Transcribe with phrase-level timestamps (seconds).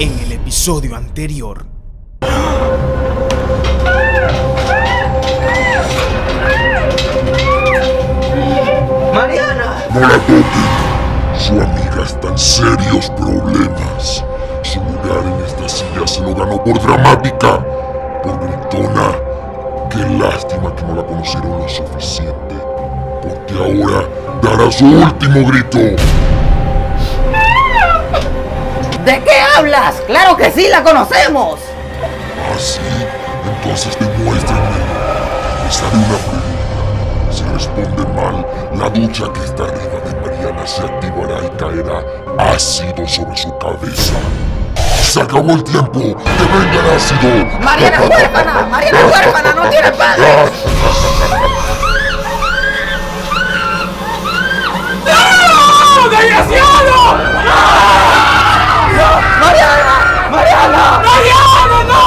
[0.00, 1.66] En el episodio anterior.
[9.12, 9.84] ¡Mariana!
[9.92, 10.44] No la toquen.
[11.36, 14.24] Su amiga está en serios problemas.
[14.62, 17.62] Su lugar en esta silla se lo ganó por dramática,
[18.22, 19.12] por gritona.
[19.90, 22.54] Qué lástima que no la conocieron lo suficiente.
[23.20, 24.08] Porque ahora
[24.40, 25.78] dará su último grito.
[29.04, 29.94] ¿De qué hablas?
[30.06, 31.60] ¡Claro que sí, la conocemos!
[32.02, 32.80] ¿Ah, sí?
[33.56, 34.60] Entonces demuéstrenme.
[35.64, 36.46] Les haré una pregunta.
[37.30, 38.44] Si responde mal,
[38.76, 42.02] la ducha que está arriba de Mariana se activará y caerá
[42.52, 44.14] ácido sobre su cabeza.
[45.02, 46.00] ¡Se acabó el tiempo!
[46.00, 47.46] ¡Que venga el ácido!
[47.60, 48.66] ¡Mariana es huérfana!
[48.70, 49.52] ¡Mariana es huérfana!
[49.54, 50.22] ¡No tiene padre!
[50.24, 50.30] ¡No!
[56.10, 56.98] ¡Desgraciado!
[59.40, 60.28] ¡Mariana!
[60.30, 61.02] ¡Mariana!
[61.02, 62.00] ¡Mariana, no!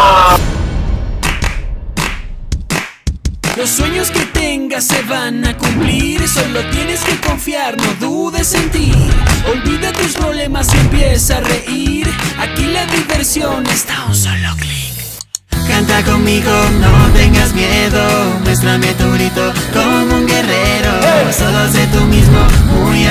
[3.57, 8.69] Los sueños que tengas se van a cumplir, solo tienes que confiar, no dudes en
[8.71, 8.91] ti.
[9.51, 12.07] Olvida tus problemas y empieza a reír.
[12.39, 14.93] Aquí la diversión está a un solo clic.
[15.67, 18.39] Canta conmigo, no tengas miedo.
[18.43, 20.91] Muéstrame tu grito como un guerrero.
[21.31, 22.39] Solo sé tú mismo,
[22.73, 23.07] muy.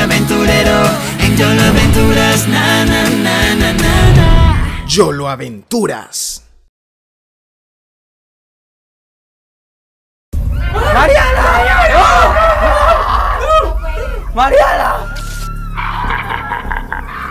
[4.94, 6.44] Yolo Aventuras.
[10.34, 11.44] ¡Mariana!
[14.34, 15.14] ¡Mariana!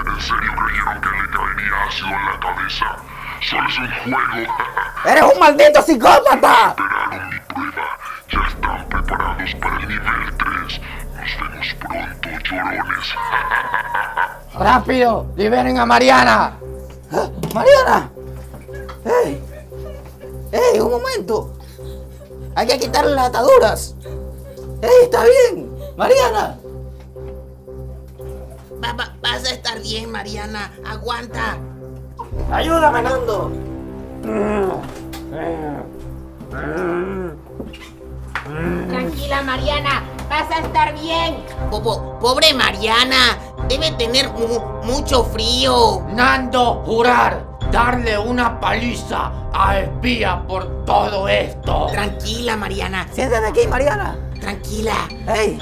[0.07, 2.97] ¿En serio creyeron que le caería ácido en la cabeza?
[3.47, 4.53] Solo es un juego.
[5.05, 6.69] ¡Eres un maldito psicópata!
[6.69, 7.87] Esperaron mi prueba.
[8.27, 10.81] Ya están preparados para el nivel 3.
[11.13, 13.07] Nos vemos pronto, llorones.
[14.55, 15.31] ¡Rápido!
[15.35, 16.57] ¡Liberen a Mariana!
[17.53, 18.11] ¡Mariana!
[19.05, 19.41] ¡Ey!
[20.51, 20.79] ¡Ey!
[20.79, 21.53] ¡Un momento!
[22.55, 23.95] Hay que quitarle las ataduras.
[24.81, 24.89] ¡Ey!
[25.03, 25.71] ¡Está bien!
[25.97, 26.57] ¡Mariana!
[28.83, 30.71] Va- va- vas a estar bien, Mariana.
[30.85, 31.57] Aguanta.
[32.51, 33.51] ¡Ayúdame, Nando!
[38.89, 40.03] Tranquila, Mariana.
[40.31, 41.45] Vas a estar bien.
[41.69, 43.37] pobre Mariana.
[43.67, 46.03] Debe tener mu- mucho frío.
[46.07, 51.87] Nando, jurar, darle una paliza a espía por todo esto.
[51.91, 53.07] Tranquila, Mariana.
[53.11, 54.15] Siéntate aquí, Mariana.
[54.39, 54.93] Tranquila.
[55.35, 55.59] ¡Ey!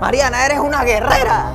[0.00, 1.52] Mariana, eres una guerrera.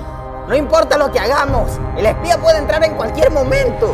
[0.48, 3.94] No importa lo que hagamos, el espía puede entrar en cualquier momento.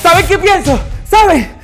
[0.00, 0.78] ¿Saben qué pienso?
[1.10, 1.60] ¿Saben?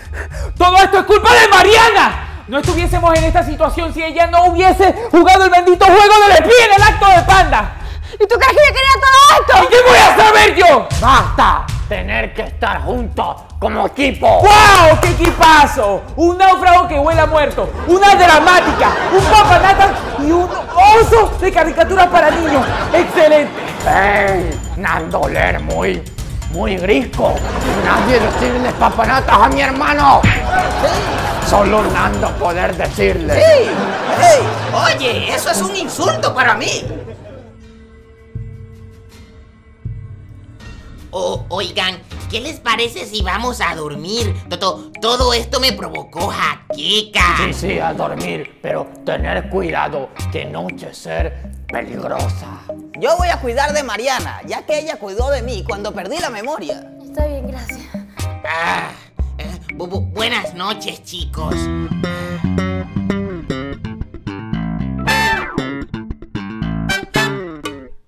[0.58, 2.26] Todo esto es culpa de Mariana.
[2.50, 6.64] No estuviésemos en esta situación si ella no hubiese jugado el bendito juego del espía
[6.66, 7.74] en el acto de panda.
[8.14, 9.54] ¿Y tú crees que yo quería todo esto?
[9.62, 10.88] ¿Y qué voy a saber yo?
[11.00, 11.64] ¡Basta!
[11.88, 14.26] Tener que estar juntos como equipo.
[14.26, 14.98] ¡Wow!
[15.00, 16.02] ¡Qué equipazo!
[16.16, 20.48] Un náufrago que huele a muerto, una dramática, un papanata y un
[21.00, 22.66] oso de caricatura para niños.
[22.92, 23.52] ¡Excelente!
[23.86, 24.60] ¡Ey!
[24.76, 26.02] Nando Ler muy,
[26.50, 27.32] muy grisco.
[27.84, 30.20] Nadie decirle papanatas a mi hermano.
[31.50, 33.34] Solo Nando poder decirle.
[33.34, 33.66] ¡Ey!
[33.66, 34.94] ¡Ey!
[34.96, 36.84] Oye, eso es un insulto para mí.
[41.10, 41.98] O- oigan,
[42.30, 44.32] ¿qué les parece si vamos a dormir?
[44.48, 47.36] Todo, todo esto me provocó jaqueca.
[47.38, 52.60] Sí, sí, a dormir, pero tener cuidado que noche ser peligrosa.
[53.00, 56.30] Yo voy a cuidar de Mariana, ya que ella cuidó de mí cuando perdí la
[56.30, 56.88] memoria.
[57.04, 57.80] Está bien, gracias.
[58.44, 58.90] Ah,
[59.76, 61.54] bu- bu- buenas noches, chicos.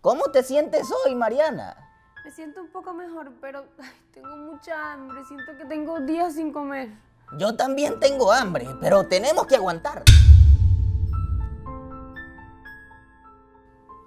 [0.00, 1.76] ¿Cómo te sientes hoy, Mariana?
[2.24, 5.24] Me siento un poco mejor, pero ay, tengo mucha hambre.
[5.24, 6.90] Siento que tengo días sin comer.
[7.38, 10.02] Yo también tengo hambre, pero tenemos que aguantar.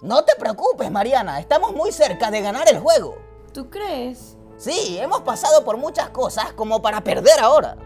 [0.02, 3.16] No te preocupes, Mariana, estamos muy cerca de ganar el juego.
[3.52, 4.36] ¿Tú crees?
[4.58, 7.76] Sí, hemos pasado por muchas cosas como para perder ahora.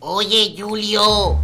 [0.00, 1.38] Oye, Julio.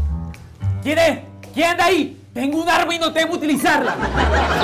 [0.82, 1.20] ¿Quién es?
[1.54, 2.16] ¿Quién anda ahí?
[2.34, 3.96] Tengo un arma y no tengo que utilizarla.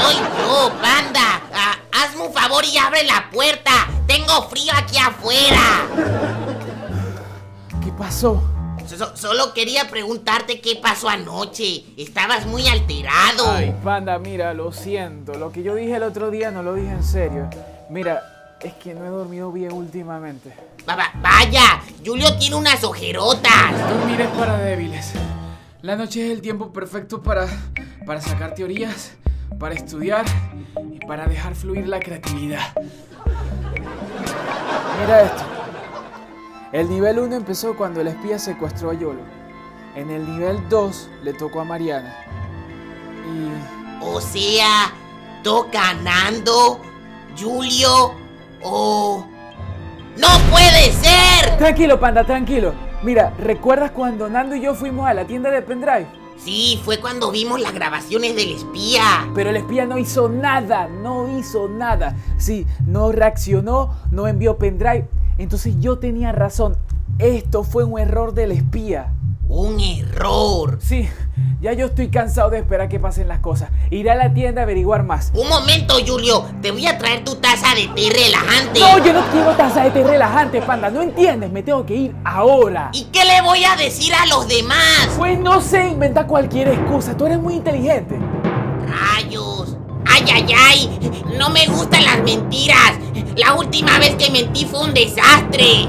[0.01, 1.41] Soy yo, panda.
[1.53, 3.71] Ah, hazme un favor y abre la puerta.
[4.07, 5.87] Tengo frío aquí afuera.
[7.83, 8.43] ¿Qué pasó?
[8.97, 11.85] So- so- solo quería preguntarte qué pasó anoche.
[11.97, 13.51] Estabas muy alterado.
[13.51, 15.35] Ay, panda, mira, lo siento.
[15.35, 17.49] Lo que yo dije el otro día no lo dije en serio.
[17.91, 20.53] Mira, es que no he dormido bien últimamente.
[20.89, 23.73] Va- va- vaya, Julio tiene unas ojerotas.
[23.91, 25.13] Dormir es para débiles.
[25.83, 27.47] La noche es el tiempo perfecto para,
[28.07, 29.13] para sacar teorías,
[29.59, 30.25] para estudiar
[30.93, 32.73] y para dejar fluir la creatividad.
[35.01, 35.43] Mira esto.
[36.73, 39.21] El nivel 1 empezó cuando el espía secuestró a Yolo.
[39.95, 42.15] En el nivel 2 le tocó a Mariana.
[43.25, 44.93] Y O sea,
[45.43, 46.81] toca Nando,
[47.41, 48.15] Julio
[48.63, 49.25] o...
[50.17, 51.57] ¡No puede ser!
[51.57, 52.75] Tranquilo, panda, tranquilo.
[53.03, 56.07] Mira, ¿recuerdas cuando Nando y yo fuimos a la tienda de pendrive?
[56.37, 59.29] Sí, fue cuando vimos las grabaciones del espía.
[59.35, 62.17] Pero el espía no hizo nada, no hizo nada.
[62.39, 65.09] Sí, no reaccionó, no envió pendrive.
[65.39, 66.77] Entonces yo tenía razón.
[67.19, 69.13] Esto fue un error del espía.
[69.49, 70.79] Un error.
[70.83, 71.09] Sí,
[71.61, 73.71] ya yo estoy cansado de esperar que pasen las cosas.
[73.91, 75.31] Iré a la tienda a averiguar más.
[75.35, 76.45] Un momento, Julio.
[76.61, 78.81] Te voy a traer tu taza de té relajante.
[78.81, 80.91] No, yo no quiero taza de té relajante, panda.
[80.91, 82.91] No entiendes, me tengo que ir ahora.
[82.93, 85.11] ¿Y qué le voy a decir a los demás?
[85.17, 87.17] Pues no sé, inventa cualquier excusa.
[87.17, 88.19] Tú eres muy inteligente.
[88.89, 89.77] Rayos.
[90.07, 91.23] Ay, ay, ay.
[91.39, 92.99] No me gustan las mentiras.
[93.37, 95.89] La última vez que mentí fue un desastre.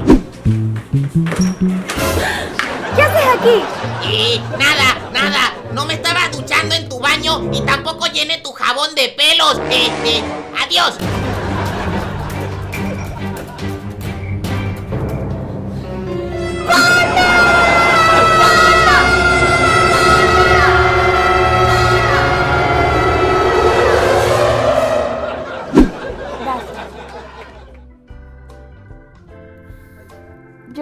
[2.94, 3.62] ¿Qué haces aquí?
[4.04, 5.54] Eh, nada, nada.
[5.72, 9.58] No me estaba duchando en tu baño y tampoco llené tu jabón de pelos.
[9.70, 10.22] Eh, eh,
[10.62, 10.98] adiós.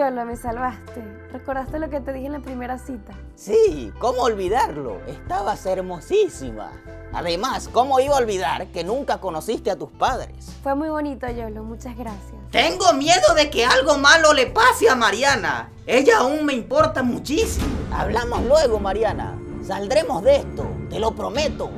[0.06, 1.03] Yolo, me salvaste.
[1.32, 3.12] ¿Recordaste lo que te dije en la primera cita?
[3.35, 5.00] Sí, ¿cómo olvidarlo?
[5.08, 6.70] Estabas hermosísima.
[7.12, 10.53] Además, ¿cómo iba a olvidar que nunca conociste a tus padres?
[10.62, 11.64] Fue muy bonito, Yolo.
[11.64, 12.37] Muchas gracias.
[12.53, 15.73] Tengo miedo de que algo malo le pase a Mariana.
[15.87, 17.67] Ella aún me importa muchísimo.
[17.93, 19.37] Hablamos luego, Mariana.
[19.67, 21.69] Saldremos de esto, te lo prometo.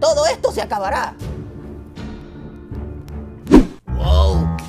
[0.00, 1.14] Todo esto se acabará.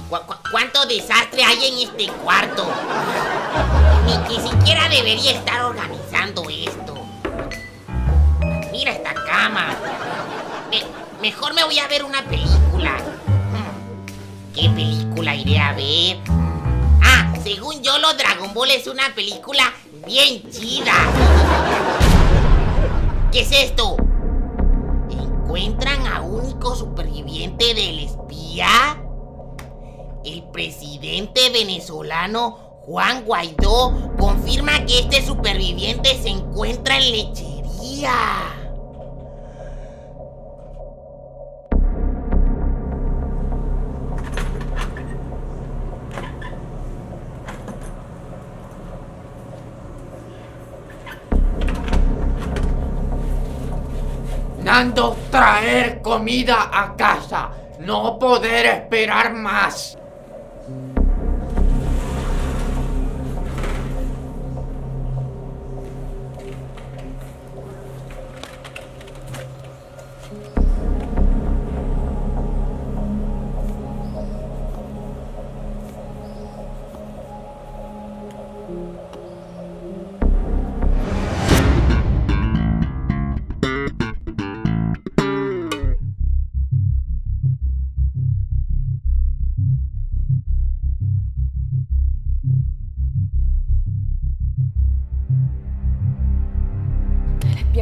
[0.10, 2.66] ¿Cu- cu- cuánto desastre hay en este cuarto?
[4.06, 6.96] Ni que siquiera debería estar organizando esto.
[8.72, 9.76] Mira esta cama.
[10.72, 10.84] Me-
[11.22, 12.98] mejor me voy a ver una película.
[12.98, 16.18] Hmm, ¿Qué película iré a ver?
[17.04, 19.72] Ah, según yo, lo Dragon Ball es una película
[20.08, 20.94] bien chida.
[23.32, 23.96] ¿Qué es esto?
[25.12, 28.98] ¿Encuentran a único superviviente del espía?
[30.26, 38.12] El presidente venezolano Juan Guaidó confirma que este superviviente se encuentra en lechería.
[54.64, 57.52] Nando, traer comida a casa.
[57.80, 59.99] No poder esperar más.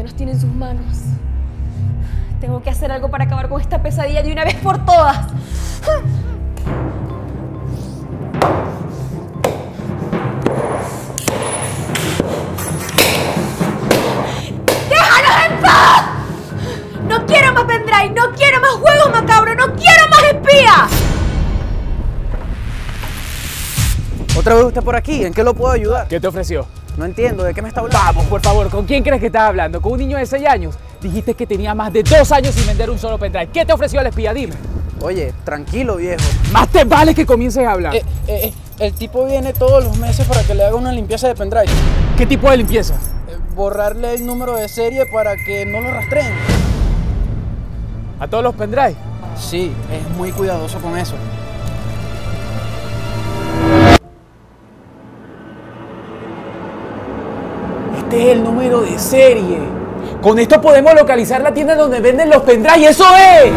[0.04, 0.98] Nos tiene en sus manos.
[2.40, 5.28] Tengo que hacer algo para acabar con esta pesadilla de una vez por todas.
[14.90, 16.04] ¡Déjanos en paz!
[17.08, 20.88] No quiero más pendrive, no quiero más juegos macabros, no quiero más espía.
[24.38, 25.26] ¿Otra vez usted por aquí?
[25.26, 26.08] ¿En qué lo puedo ayudar?
[26.08, 26.77] ¿Qué te ofreció?
[26.98, 28.04] No entiendo, ¿de qué me está hablando?
[28.04, 29.80] Vamos, por favor, ¿con quién crees que estás hablando?
[29.80, 30.76] ¿Con un niño de 6 años?
[31.00, 33.50] Dijiste que tenía más de dos años sin vender un solo pendrive.
[33.54, 34.34] ¿Qué te ofreció el espía?
[34.34, 34.56] Dime.
[35.02, 36.24] Oye, tranquilo, viejo.
[36.52, 37.96] Más te vale que comiences a hablar.
[37.96, 41.28] Eh, eh, eh, el tipo viene todos los meses para que le haga una limpieza
[41.28, 41.68] de pendrive.
[42.18, 42.96] ¿Qué tipo de limpieza?
[42.96, 46.34] Eh, borrarle el número de serie para que no lo rastreen.
[48.20, 48.96] ¿A todos los pendrive?
[49.40, 51.14] Sí, es muy cuidadoso con eso.
[58.08, 59.60] Este es el número de serie.
[60.22, 62.88] Con esto podemos localizar la tienda donde venden los pendrive.
[62.88, 63.52] ¡Eso es!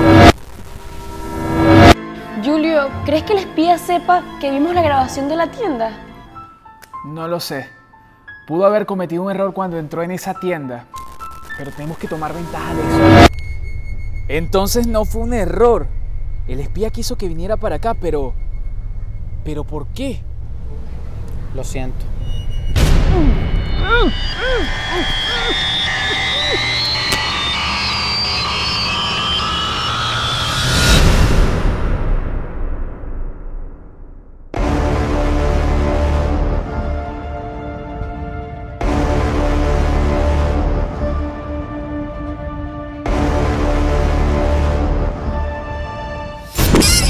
[2.45, 5.93] Julio, ¿crees que el espía sepa que vimos la grabación de la tienda?
[7.05, 7.69] No lo sé.
[8.49, 10.87] Pudo haber cometido un error cuando entró en esa tienda.
[11.57, 13.29] Pero tenemos que tomar ventaja de eso.
[14.27, 15.87] Entonces no fue un error.
[16.49, 18.35] El espía quiso que viniera para acá, pero...
[19.45, 20.21] ¿Pero por qué?
[21.55, 22.05] Lo siento.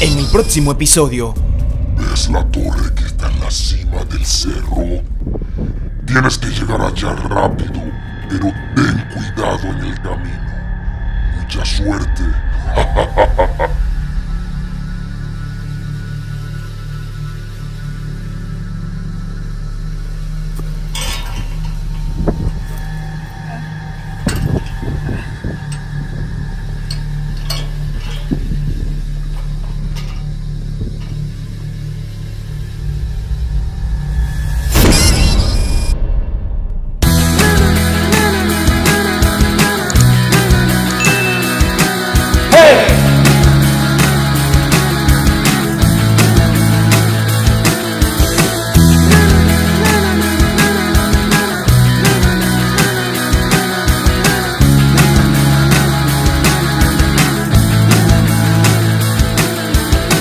[0.03, 1.35] En el próximo episodio,
[1.97, 5.03] ¿Ves la torre que está en la cima del cerro?
[6.11, 7.83] Tienes que llegar allá rápido,
[8.29, 10.40] pero ten cuidado en el camino.
[11.37, 12.25] Mucha suerte.